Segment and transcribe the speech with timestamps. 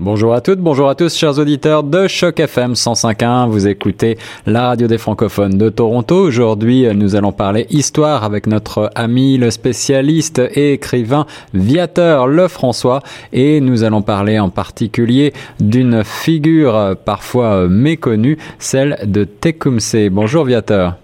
[0.00, 3.48] Bonjour à toutes, bonjour à tous, chers auditeurs de Choc FM 105.1.
[3.48, 6.16] Vous écoutez la radio des francophones de Toronto.
[6.16, 13.02] Aujourd'hui, nous allons parler histoire avec notre ami, le spécialiste et écrivain Viateur Lefrançois.
[13.32, 20.10] Et nous allons parler en particulier d'une figure parfois méconnue, celle de Tecumseh.
[20.10, 20.96] Bonjour Viateur.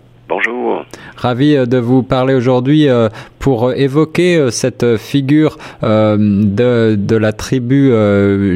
[1.21, 3.09] Ravi euh, de vous parler aujourd'hui euh,
[3.39, 7.91] pour évoquer euh, cette figure de, de la tribu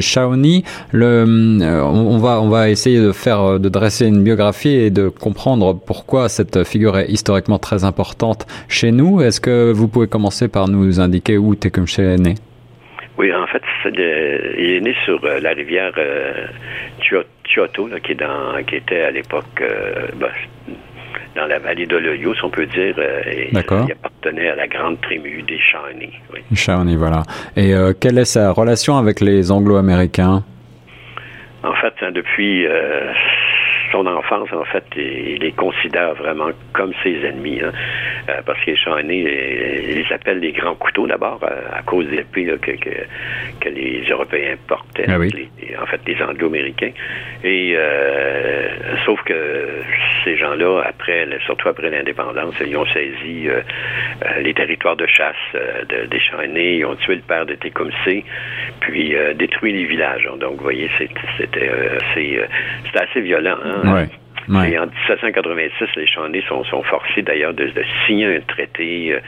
[0.01, 0.63] Shawnee.
[0.93, 6.29] On, va, on va essayer de faire, de dresser une biographie et de comprendre pourquoi
[6.29, 9.21] cette figure est historiquement très importante chez nous.
[9.21, 12.35] Est-ce que vous pouvez commencer par nous indiquer où Tecumseh est né?
[13.17, 15.93] Oui, en fait, il est né sur la rivière
[18.11, 19.63] est dans, qui était à l'époque
[20.19, 20.29] ben,
[21.35, 22.95] dans la vallée de l'Oyo, si on peut dire.
[22.97, 23.21] Euh,
[23.51, 26.13] il appartenait à la grande tribu des Shawnee.
[26.33, 26.39] Oui.
[26.55, 27.23] Shawnee, voilà.
[27.55, 30.43] Et euh, quelle est sa relation avec les Anglo-Américains?
[31.63, 33.11] En fait, hein, depuis euh,
[33.91, 37.59] son enfance, en fait, il les considère vraiment comme ses ennemis.
[37.61, 37.71] Hein.
[38.29, 42.07] Euh, parce que les Shawnee, ils les appellent les grands couteaux d'abord, euh, à cause
[42.07, 46.91] des épées que, que, les Européens portaient, ah en fait, les Anglo-Américains.
[47.43, 48.67] Et euh,
[49.05, 49.67] sauf que
[50.23, 53.47] ces gens-là, après, surtout après l'indépendance, ils ont saisi
[54.41, 55.35] les territoires de chasse
[56.09, 58.23] des Shawnee, ils ont tué le père de Tecumseh,
[58.79, 60.27] puis détruit les villages.
[60.39, 60.89] Donc, vous voyez,
[61.37, 61.69] c'était
[62.95, 63.57] assez violent.
[63.63, 64.07] Hein?
[64.47, 67.71] Et en 1786, les Shawnee sont, sont forcés d'ailleurs de,
[68.05, 69.19] signer un traité euh,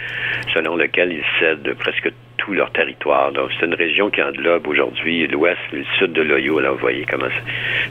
[0.54, 3.32] selon lequel ils cèdent presque tout leur territoire.
[3.32, 6.60] Donc, c'est une région qui englobe aujourd'hui l'ouest, le sud de l'Oyo.
[6.60, 7.26] Là, vous voyez comment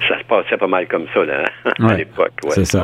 [0.09, 2.33] ça, se passait pas mal comme ça là, hein, à l'époque.
[2.51, 2.83] c'est ça.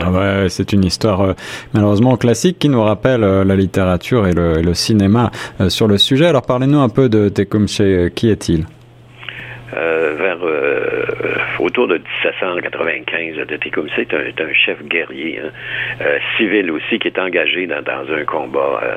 [0.49, 1.33] c'est une histoire euh,
[1.73, 5.31] malheureusement classique qui nous rappelle euh, la littérature et le, cinéma
[5.69, 6.27] sur le sujet.
[6.27, 8.11] Alors, parlez-nous un peu de Tecumseh.
[8.15, 8.65] Qui est-il?
[10.43, 15.51] Vers autour de 1795, de Tecumseh est un, un chef guerrier, hein,
[16.01, 18.97] euh, civil aussi, qui est engagé dans, un combat euh,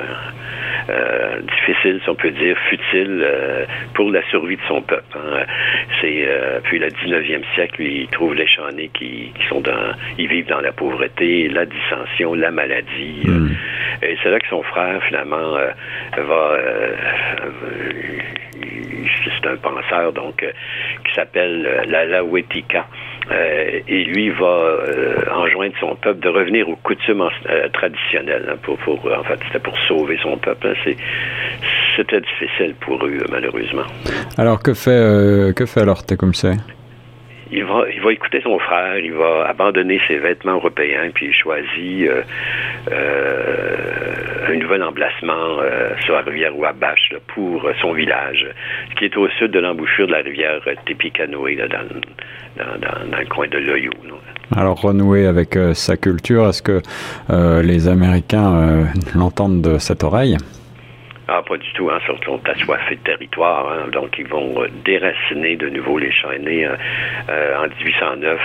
[0.89, 3.25] euh, difficile, si on peut dire, futile,
[3.94, 5.03] pour la survie de son peuple.
[5.16, 5.44] Hein.
[6.01, 6.28] C'est
[6.63, 10.72] puis le 19e siècle, il trouve les Shawnee qui, sont dans, ils vivent dans la
[10.72, 13.22] pauvreté, la dissension, la maladie.
[13.25, 13.50] Hmm.
[14.01, 15.57] et c'est là que son frère, finalement,
[16.17, 16.57] va
[19.25, 20.45] c'est un penseur donc
[21.15, 22.23] s'appelle Lala
[23.31, 28.45] euh, et lui va euh, enjoindre son peuple de revenir aux coutumes euh, traditionnelles.
[28.51, 30.67] Hein, pour, pour, en fait, c'était pour sauver son peuple.
[30.67, 30.91] Hein.
[31.95, 33.85] c'était difficile pour eux, malheureusement.
[34.37, 36.57] Alors, que fait, que fait alors Tecumseh?
[37.51, 41.33] Il va, il va écouter son frère, il va abandonner ses vêtements européens, puis il
[41.33, 42.22] choisit euh,
[42.91, 48.47] euh, un nouvel emplacement euh, sur la rivière Wabash pour son village,
[48.97, 51.67] qui est au sud de l'embouchure de la rivière Tepicanoe, dans,
[52.57, 53.91] dans, dans, le coin de l'Oyo.
[54.56, 56.81] Alors renouer avec sa culture, est-ce que
[57.62, 58.85] les Américains
[59.16, 60.38] l'entendent de cette oreille?
[61.28, 61.90] Ah, pas du tout.
[61.90, 63.72] Hein, ils sont assoiffés de territoire.
[63.72, 66.75] Hein, donc, ils vont euh, déraciner de nouveau les Chaînés euh,
[67.30, 68.40] euh, en 1809.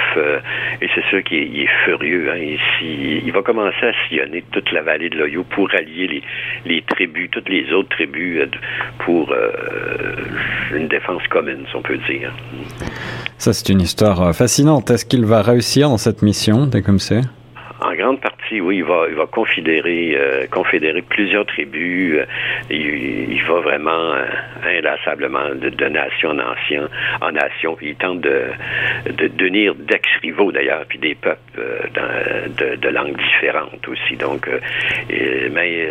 [0.81, 2.31] et c'est sûr qu'il est, furieux.
[2.31, 6.23] Hein, ici, il va commencer à sillonner toute la vallée de l'Oyo pour allier les,
[6.65, 8.49] les, tribus, toutes les autres tribus,
[9.01, 9.35] pour
[10.75, 12.33] une défense commune, si on peut dire.
[13.37, 14.91] Ça, c'est une histoire fascinante.
[14.91, 17.23] Est-ce qu'il va réussir dans cette mission, dès comme c'est?
[17.81, 22.16] En grande partie, oui, il va, il va confédérer, euh, confédérer plusieurs tribus.
[22.19, 22.25] Euh,
[22.71, 24.27] il, va vraiment euh,
[24.65, 26.88] inlassablement de, nation en nation,
[27.21, 27.77] en nation.
[27.81, 28.47] Il tente de,
[29.06, 34.16] de devenir d'ex-rivaux d'ailleurs, puis des peuples de, de, langues différentes aussi.
[34.16, 34.49] Donc,
[35.09, 35.87] mais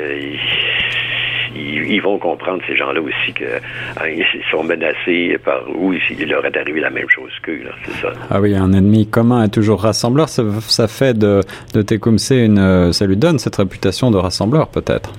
[1.55, 3.47] ils, vont comprendre, ces gens-là aussi, qu'ils
[3.99, 7.61] hein, sont menacés par où il leur est arrivé la même chose qu'eux.
[7.85, 8.13] C'est ça.
[8.29, 10.29] Ah oui, un ennemi commun est toujours rassembleur.
[10.29, 11.41] Ça, ça fait de,
[11.73, 12.93] de Tecumseh une.
[12.93, 15.11] Ça lui donne cette réputation de rassembleur, peut-être.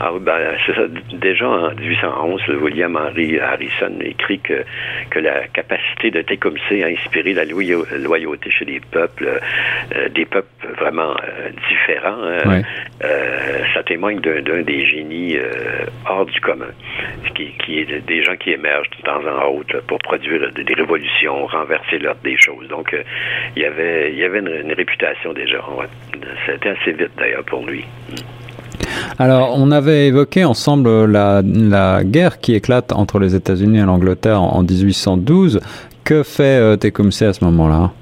[0.00, 0.82] Ah ben, c'est ça.
[1.12, 4.64] Déjà en 1811, William Henry Harrison écrit que,
[5.10, 9.40] que la capacité de Tecumseh à inspirer la loyauté chez les peuples,
[9.94, 12.62] euh, des peuples vraiment euh, différents, hein,
[13.04, 13.33] euh,
[13.86, 15.36] témoigne d'un des génies
[16.08, 16.72] hors du commun,
[17.34, 21.46] qui, qui, est des gens qui émergent de temps en autre pour produire des révolutions,
[21.46, 22.68] renverser l'ordre des choses.
[22.68, 22.94] Donc,
[23.56, 25.60] il y avait, il y avait une, réputation déjà.
[26.46, 27.84] C'était assez vite d'ailleurs pour lui.
[29.18, 34.42] Alors, on avait évoqué ensemble la, la guerre qui éclate entre les États-Unis et l'Angleterre
[34.42, 35.60] en, 1812.
[36.04, 37.92] Que fait euh, Tecumseh à ce moment-là?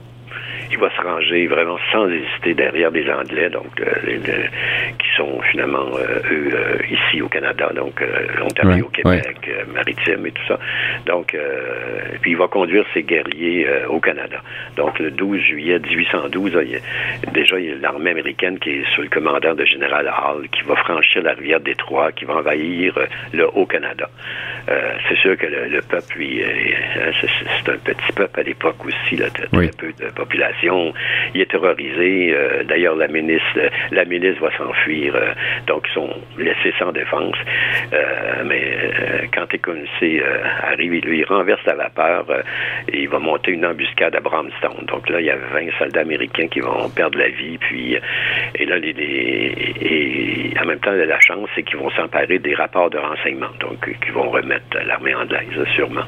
[0.71, 5.87] Il va se ranger vraiment sans hésiter derrière les Anglais, donc qui sont finalement
[6.31, 6.53] eux
[6.91, 8.03] ici au Canada, donc
[8.43, 10.59] Ontario, Québec, maritime et tout ça.
[11.07, 11.37] Donc,
[12.21, 14.41] puis il va conduire ses guerriers au Canada.
[14.77, 16.53] Donc le 12 juillet 1812,
[17.33, 20.63] déjà il y a l'armée américaine qui est sous le commandant de général Hall, qui
[20.63, 22.99] va franchir la rivière Détroit, qui va envahir
[23.33, 24.09] le Haut-Canada.
[25.09, 29.27] c'est sûr que le, peuple, lui, hein, c'est un petit peuple à l'époque aussi, là,
[29.31, 30.93] très, peu de population.
[31.35, 32.35] Il est terrorisé.
[32.35, 33.59] Euh, d'ailleurs, la ministre,
[33.91, 35.02] la milice va s'enfuir.
[35.11, 35.33] Euh,
[35.67, 37.37] donc, ils sont laissés sans défense.
[37.93, 40.23] Euh, mais quand Tecumseh
[40.63, 42.27] arrive, il lui renverse la vapeur
[42.89, 44.87] et il va monter une embuscade à Bramstown.
[44.87, 47.59] Donc là, il y a 20 soldats américains qui vont perdre la vie.
[47.59, 47.97] Puis,
[48.55, 48.95] et là, les,
[49.81, 53.79] et en même temps, la chance, c'est qu'ils vont s'emparer des rapports de renseignement, donc
[54.05, 56.05] qui vont remettre l'armée anglaise, sûrement.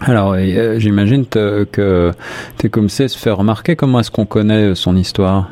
[0.00, 2.12] Alors, euh, j'imagine que
[2.56, 3.76] Tecumseh se fait remarquer.
[3.76, 5.50] Comment est-ce qu'on connaît son histoire?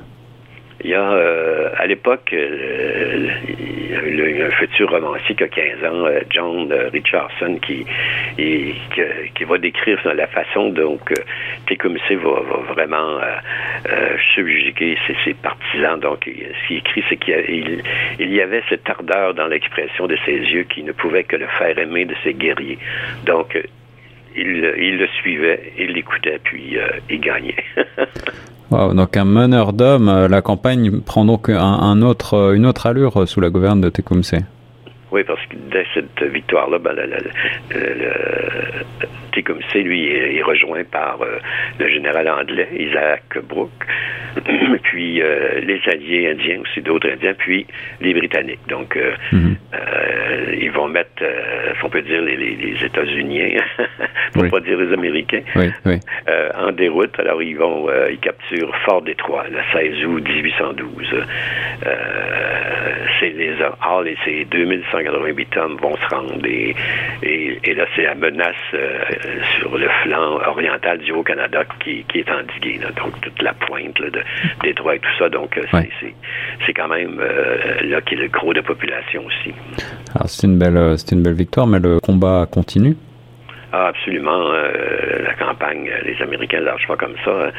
[0.85, 6.07] Il y a, euh, à l'époque, euh, il un futur romancier qui a 15 ans,
[6.31, 7.85] John Richardson, qui,
[8.37, 10.99] qui, va décrire la façon dont
[11.67, 12.41] Tecumseh va,
[12.73, 13.19] vraiment
[14.35, 15.99] subjuguer ses, partisans.
[15.99, 17.83] Donc, ce qu'il écrit, c'est qu'il
[18.21, 21.47] il y avait cette ardeur dans l'expression de ses yeux qui ne pouvait que le
[21.59, 22.79] faire aimer de ses guerriers.
[23.25, 23.57] Donc,
[24.37, 27.65] il, le suivait, il l'écoutait, puis euh, il gagnait.
[28.71, 33.27] donc un meneur d'hommes, euh, la campagne prend donc un, autre, euh, une autre allure
[33.27, 34.45] sous la gouverne de Tecumseh.
[35.11, 38.19] Oui, parce que dès cette victoire-là, ben, le, le, le
[39.43, 41.39] comme lui, est, rejoint par euh,
[41.79, 43.71] le général anglais, Isaac Brooke,
[44.83, 47.67] puis euh, les alliés indiens, aussi d'autres indiens, puis
[48.01, 48.67] les Britanniques.
[48.69, 49.57] Donc, euh, mhm.
[50.61, 51.25] ils vont mettre,
[51.83, 53.85] on peut dire, les, États-Unis, hein,
[54.33, 54.51] pour oui.
[54.51, 55.43] pas dire les Américains,
[56.55, 57.19] en déroute.
[57.19, 61.25] Alors, ils vont, ils capturent Fort Détroit, le 16 août 1812.
[63.21, 63.55] c'est les
[63.87, 66.35] Hall et c'est 2100 288 hommes vont se rendre.
[66.45, 66.75] Et,
[67.75, 68.99] là, c'est la menace euh,
[69.59, 72.81] sur le flanc oriental du Haut-Canada qui, est endiguée.
[72.97, 74.21] Donc, toute la pointe là, de
[74.63, 75.29] Détroit et tout ça.
[75.29, 75.63] Donc, euh,
[76.67, 79.55] c'est quand même euh, là qu'il y le gros de population aussi.
[80.15, 82.97] Alors C'est une, belle, une belle victoire, mais le combat continue.
[83.73, 84.51] Ah, absolument.
[84.51, 87.31] Euh, la campagne, les Américains ne pas comme ça.
[87.31, 87.51] Hein.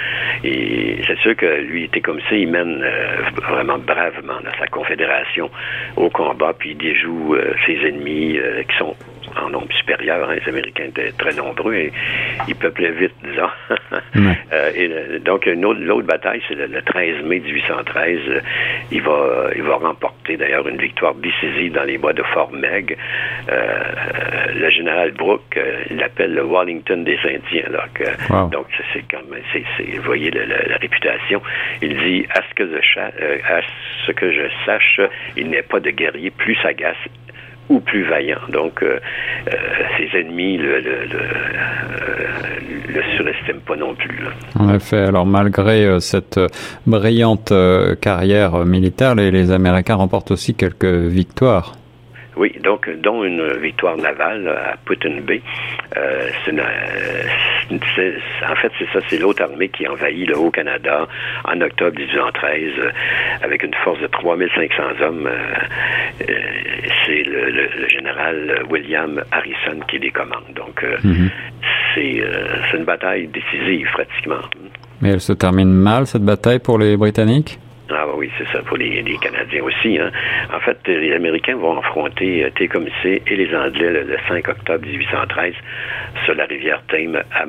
[0.43, 3.17] Et c'est sûr que lui, était comme ça, il mène euh,
[3.47, 5.51] vraiment bravement dans sa confédération
[5.97, 8.95] au combat, puis il déjoue euh, ses ennemis qui sont
[9.43, 10.29] en nombre supérieur.
[10.29, 11.91] Hein, les Américains étaient très nombreux et
[12.47, 13.49] ils peuplaient vite, disons.
[14.53, 18.19] euh, et, donc, l'autre bataille, c'est le, 13 mai 1813.
[18.91, 22.97] il, va, il va remporter d'ailleurs une victoire décisive dans les bois de Fort Meg.
[23.51, 23.79] Euh,
[24.55, 27.69] le général Brooke, euh, il l'appelle le Wellington des Indiens.
[28.51, 29.63] Donc, c'est comme, c'est,
[29.95, 31.41] vous voyez la, réputation.
[31.81, 33.61] Il dit, à ce que je, euh, à
[34.05, 35.01] ce que je sache,
[35.35, 36.97] il n'est pas de guerrier plus sagace
[37.69, 38.39] ou plus vaillant.
[38.51, 38.99] Donc, euh,
[39.47, 39.51] euh,
[39.97, 41.19] ses ennemis le, le, le,
[42.97, 44.19] euh, surestiment pas non plus.
[44.57, 46.39] En effet, alors malgré cette
[46.87, 47.53] brillante
[48.01, 51.73] carrière militaire, les, les Américains remportent aussi quelques victoires.
[52.39, 55.41] Oui, donc, dont une victoire navale à Putin Bay.
[55.97, 56.29] Euh,
[57.69, 61.05] en fait, c'est ça, c'est l'autre armée qui envahit le Haut-Canada
[61.43, 62.91] en octobre 1813 euh,
[63.43, 65.27] avec une force de 3500 hommes.
[65.27, 66.33] Euh,
[67.05, 70.53] c'est le, général William Harrison qui les commande.
[70.55, 71.29] Donc, mhm.
[71.93, 72.23] c'est
[72.73, 74.47] une bataille décisive, pratiquement.
[75.01, 77.59] Mais elle se termine mal, cette bataille, pour les Britanniques?
[77.91, 79.97] Ah oui, c'est ça, pour les, Canadiens aussi.
[79.97, 80.11] Hein.
[80.53, 85.53] En fait, les Américains vont affronter euh, et les Anglais le, 5 octobre 1813
[86.25, 87.45] sur la rivière Thames à,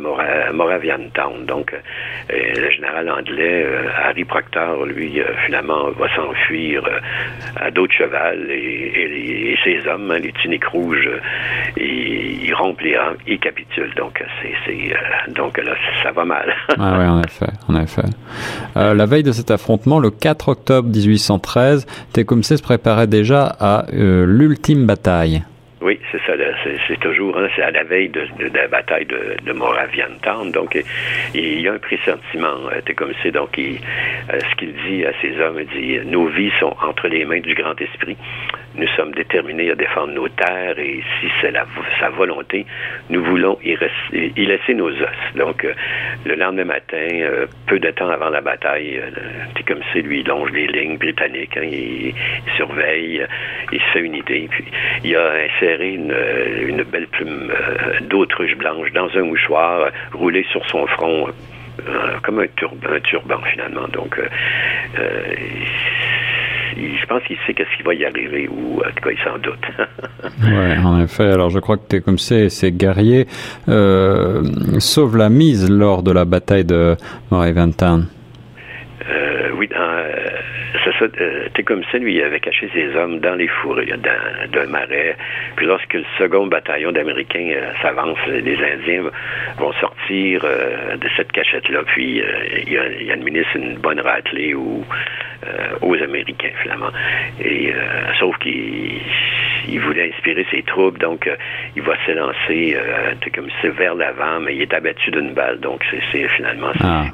[0.52, 1.44] Moraviantown.
[1.44, 6.82] Donc, euh, le général anglais, euh, Harry Proctor, lui, finalement, va s'enfuir
[7.56, 11.11] à d'autres chevals et, ses hommes, hein, les tuniques rouges,
[11.76, 13.94] ils, rompent les rangs, ils capitulent.
[13.97, 16.54] Donc, c'est, donc là, ça va mal.
[16.78, 18.02] ah oui, en effet, en effet.
[18.75, 24.25] la veille de cet affrontement, le 4 octobre 1813, Tecumseh se préparait déjà à euh,
[24.26, 25.42] l'ultime bataille.
[25.80, 26.34] Oui, c'est ça.
[26.87, 28.20] C'est toujours, hein, c'est à la veille de,
[28.52, 30.52] la bataille de, de Moraviantown.
[30.52, 30.78] Donc,
[31.34, 32.68] il y a un pressentiment.
[32.70, 33.72] Euh, Tecumseh, donc, euh,
[34.28, 37.54] ce qu'il dit à ses hommes, il dit Nos vies sont entre les mains du
[37.54, 38.16] grand esprit.
[38.77, 41.53] Nous sommes déterminés à défendre nos terres et si c'est
[41.99, 42.65] sa volonté,
[43.09, 43.77] nous voulons y,
[44.47, 45.35] laisser nos os.
[45.35, 45.75] Donc, euh,
[46.25, 49.03] le lendemain matin, euh, peu de temps avant la bataille,
[49.57, 52.15] c'est comme si lui, longe les lignes britanniques, hein, il,
[52.57, 53.27] surveille,
[53.73, 54.49] il se fait une idée.
[54.49, 54.65] Puis,
[55.03, 60.87] il a inséré une, belle plume euh, d'autruche blanche dans un mouchoir, roulé sur son
[60.87, 61.27] front
[62.23, 63.89] comme un turban, turban finalement.
[63.89, 64.21] Donc,
[66.77, 69.39] je pense qu'il sait qu'est-ce qui va y arriver ou en tout cas il s'en
[69.39, 69.67] doute.
[70.43, 71.31] oui, en effet.
[71.31, 73.27] Alors je crois que es comme c'est ces guerriers
[73.69, 74.43] euh,
[74.79, 76.97] sauvent la mise lors de la bataille de
[77.31, 78.07] Morriventown.
[79.61, 80.31] Euh, oui, euh,
[80.85, 81.05] c'est ça.
[81.21, 85.17] Euh, Tecumseh, lui, il avait caché ses hommes dans les fourrés, dans, d'un marais.
[85.57, 89.11] Puis lorsque le second bataillon d'Américains euh, s'avance, les Indiens
[89.59, 92.23] vont sortir de cette cachette-là, puis
[92.67, 96.90] il, il administre une bonne raclée euh, aux Américains, finalement.
[97.43, 99.00] Et euh, sauf qu'il
[99.69, 101.37] il voulait inspirer ses troupes, donc euh,
[101.76, 102.76] il va s'élancer
[103.62, 107.05] c'est vers l'avant, mais il est abattu d'une balle, donc c'est finalement ah.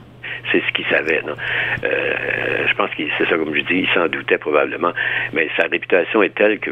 [0.53, 1.23] C'est ce qu'il savait.
[1.27, 1.35] Non?
[1.83, 4.93] je pense que c'est ça, comme je dis, il s'en doutait probablement,
[5.33, 6.71] mais sa réputation est telle que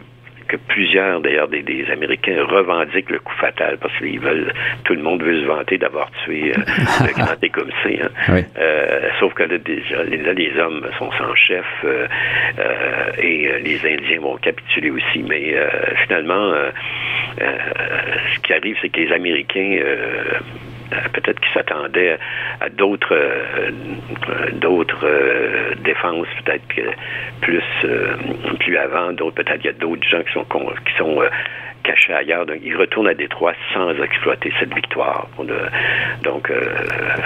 [0.49, 4.53] que plusieurs, d'ailleurs, des, Américains revendiquent le coup fatal parce qu'ils veulent,
[4.85, 6.61] tout le monde veut se vanter d'avoir tué euh,
[7.07, 8.01] le grand Tecumseh.
[8.03, 8.43] Hein.
[8.59, 12.07] Euh, sauf que là, déjà, là, les hommes sont sans chef euh,
[13.19, 15.23] et les Indiens vont capituler aussi.
[15.23, 15.55] Mais
[16.05, 16.53] finalement,
[17.39, 20.39] ce qui arrive, c'est que les Américains euh,
[21.13, 22.19] peut-être qu'ils s'attendaient
[22.61, 23.71] à d'autres euh,
[24.53, 26.63] d'autres euh, défenses, peut-être
[27.41, 27.63] plus
[28.59, 31.23] plus avant, d'autres peut-être il y a d'autres gens qui sont qui sont
[31.85, 32.47] caché ailleurs.
[32.47, 35.29] Donc, il retourne à Détroit sans exploiter cette victoire.
[36.25, 36.61] donc, euh,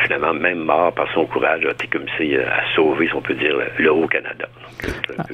[0.03, 4.47] finalement, même mort par son courage, Tecumseh a sauvé, si on peut dire, le Haut-Canada.
[5.19, 5.25] Ah.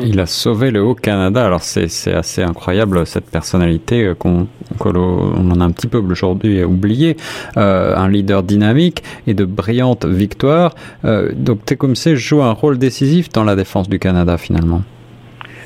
[0.00, 1.46] Il a sauvé le Haut-Canada.
[1.46, 4.48] Alors, c'est assez incroyable, cette personnalité euh, qu'on
[4.84, 7.16] on en a un petit peu aujourd'hui oublié.
[7.56, 10.74] Euh, un leader dynamique et de brillantes victoires.
[11.04, 14.82] donc, Tecumseh joue un rôle décisif dans la défense du Canada, finalement.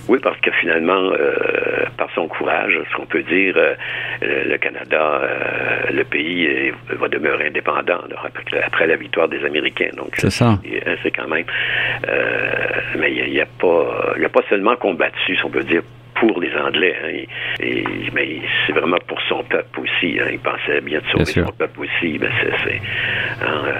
[0.08, 3.74] Oui, parce que finalement, euh, par son courage, ce qu'on peut dire, euh,
[4.20, 8.00] le Canada, euh, le pays va demeurer indépendant
[8.64, 9.90] après, la victoire des Américains.
[9.96, 10.58] Donc, c'est ça.
[11.02, 11.44] C'est quand même.
[12.98, 15.82] mais il n'y a, pas, il a pas seulement combattu, si on peut dire,
[16.22, 16.94] pour les Anglais.
[17.02, 17.24] Hein.
[17.60, 20.18] Et, mais c'est vraiment pour son peuple aussi.
[20.20, 20.28] Hein.
[20.30, 22.16] Il pensait bien de sauver son peuple aussi.
[22.18, 22.80] Ben c'est,
[23.44, 23.72] hein, euh,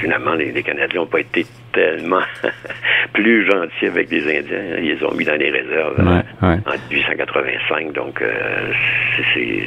[0.00, 2.22] finalement, les, Canadiens n'ont pas été tellement
[3.12, 4.78] plus gentils avec les Indiens.
[4.78, 6.00] Ils les ont mis dans les réserves
[6.40, 7.92] en 1885.
[7.92, 8.72] Donc, euh,
[9.34, 9.64] c'est,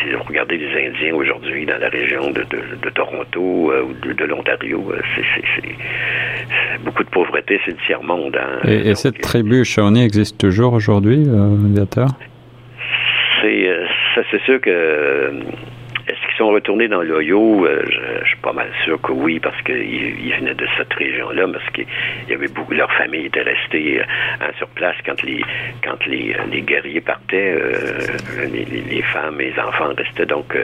[0.00, 2.44] si vous regardez les Indiens aujourd'hui dans la région de,
[2.90, 8.36] Toronto euh, ou de, l'Ontario, c'est, beaucoup de pauvreté, c'est le tiers-monde.
[8.36, 8.68] Hein.
[8.68, 11.56] Et, cette tribu Shawnee existe toujours aujourd'hui, euh,
[13.42, 13.86] C'est, euh,
[14.30, 15.32] c'est sûr que
[16.40, 17.66] qu'ils sont retournés dans l'Ohio?
[17.66, 21.68] Euh, je, suis pas mal sûr que oui, parce qu'ils venaient de cette région-là, parce
[21.70, 21.86] qu'il
[22.28, 24.04] y avait beaucoup, leur famille était restée euh,
[24.58, 25.42] sur place quand les
[25.84, 30.56] quand les, les guerriers partaient, euh, les, femmes et les enfants restaient, donc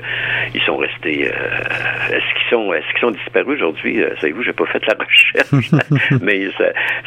[0.55, 1.23] ils sont restés.
[1.23, 4.03] est-ce qu'ils sont est-ce qu'ils sont disparus aujourd'hui?
[4.21, 5.71] Savez-vous, j'ai pas fait la recherche,
[6.23, 6.49] mais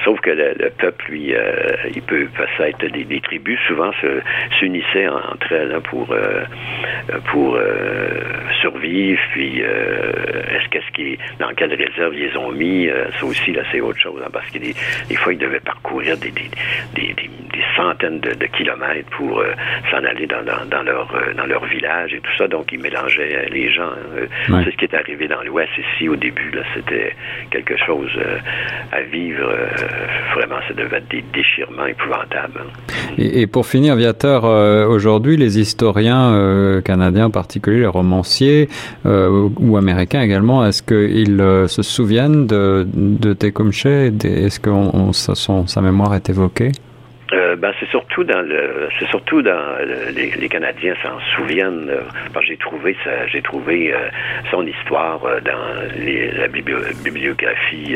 [0.04, 1.34] sauf que le, peuple, lui,
[1.96, 3.92] il peut peut-être des, des tribus souvent
[4.60, 6.14] s'unissaient entre elles hein, pour
[7.32, 7.58] pour
[8.62, 10.12] survivre, puis euh,
[10.52, 13.82] est-ce qu'est-ce qui dans quelle réserve ils les ont mis, euh, ça aussi là c'est
[13.82, 14.74] autre chose, hein, parce que des,
[15.16, 16.50] fois ils devaient parcourir des, des,
[16.96, 19.54] des, des centaines de, kilomètres pour euh,
[19.92, 23.72] s'en aller dans, dans, leur dans leur village et tout ça, donc ils mélangeaient les
[23.72, 23.92] gens.
[23.92, 24.62] Hein.
[24.64, 27.16] C'est ce qui est arrivé dans l'Ouest ici au début, là c'était
[27.52, 28.12] quelque chose
[28.92, 29.52] à vivre,
[30.36, 32.60] vraiment ça devait être des déchirements épouvantables.
[32.60, 33.14] Hein.
[33.18, 34.44] Et, et, pour finir, Viateur,
[34.90, 38.49] aujourd'hui les historiens canadiens en particulier, les romanciers
[39.06, 43.34] euh, ou américains également, est-ce qu'ils euh, se souviennent de, de
[44.26, 44.70] Est-ce que
[45.68, 46.72] sa mémoire est évoquée?
[47.60, 49.78] Ben, c'est surtout dans le, c'est surtout dans
[50.16, 51.90] les, les, Canadiens s'en souviennent.
[51.90, 52.96] Euh, j'ai trouvé
[53.28, 54.10] j'ai trouvé euh,
[54.50, 57.96] son histoire dans les, la bibliographie,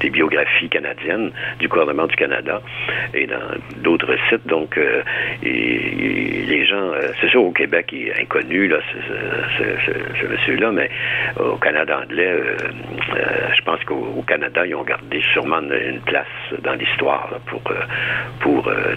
[0.00, 2.60] des biographies canadiennes du gouvernement du Canada
[3.14, 4.46] et dans d'autres sites.
[4.46, 4.78] Donc,
[5.42, 8.78] les gens, c'est sûr au Québec, il est inconnu là,
[9.58, 10.90] ce, monsieur-là, mais
[11.38, 12.34] au Canada anglais,
[13.56, 16.26] je pense qu'au Canada, ils ont gardé sûrement une, place
[16.62, 17.62] dans l'histoire pour
[18.40, 18.95] pour euh,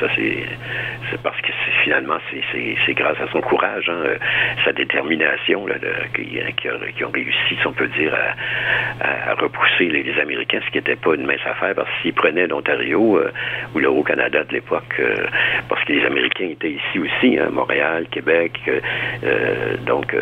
[0.00, 1.52] Ça, c'est parce que
[1.86, 2.18] finalement,
[2.52, 4.16] c'est grâce à son courage, hein, euh,
[4.64, 5.76] sa détermination là,
[6.16, 6.36] qui,
[6.96, 8.12] qui, ont réussi, si on peut dire,
[9.00, 13.18] à, repousser les, Américains, ce qui n'était pas une mince affaire, parce qu'ils prenaient l'Ontario
[13.18, 13.30] euh,
[13.72, 15.00] ou le Haut-Canada de l'époque,
[15.68, 18.58] parce que les Américains étaient ici aussi, hein, Montréal, Québec,
[19.86, 20.12] donc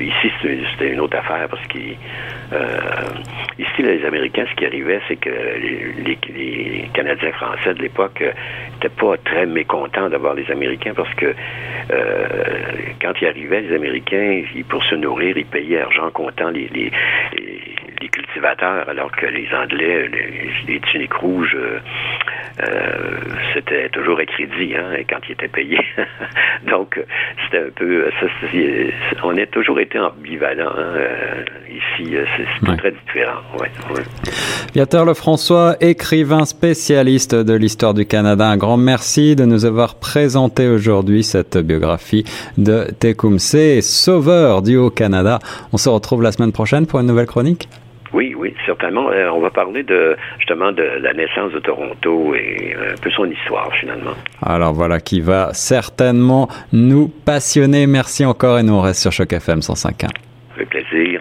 [0.00, 5.28] ici, c'était une autre affaire parce que ici, les Américains, ce qui arrivait, c'est que
[5.28, 11.34] les, les, Canadiens français de l'époque n'étaient pas très mécontents les Américains parce que
[13.00, 16.90] quand ils arrivaient, les Américains, ils, pour se nourrir, ils payaient argent comptant les, les,
[18.02, 20.08] les cultivateurs, alors que les Anglais,
[20.66, 21.78] les, tuniques rouges, euh,
[22.60, 23.20] euh,
[23.54, 25.84] c'était toujours à crédit hein, quand ils étaient payés.
[26.70, 27.00] Donc,
[27.44, 28.10] c'était un peu...
[28.20, 28.26] Ça,
[29.24, 30.70] on a toujours été ambivalent.
[30.76, 33.40] Hein, euh, ici, c'est très différent.
[33.58, 34.02] Ouais, ouais.
[34.74, 40.68] Viateur Lefrançois, écrivain spécialiste de l'histoire du Canada, un grand merci de nous avoir présenté
[40.68, 42.24] aujourd'hui cette biographie
[42.58, 45.38] de Tecumseh, sauveur du Haut-Canada.
[45.72, 47.68] On se retrouve la semaine prochaine pour une nouvelle chronique
[48.12, 49.10] oui, oui, certainement.
[49.10, 53.24] Euh, on va parler de justement de la naissance de Toronto et un peu son
[53.30, 54.14] histoire finalement.
[54.42, 57.86] Alors voilà qui va certainement nous passionner.
[57.86, 60.08] Merci encore et nous on reste sur Choc FM 105.1.
[60.56, 61.20] Avec plaisir.